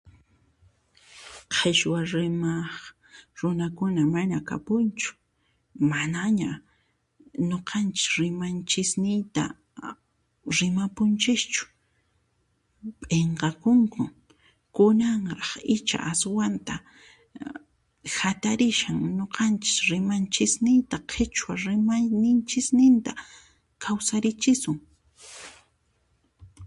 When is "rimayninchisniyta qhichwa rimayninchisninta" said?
19.89-23.11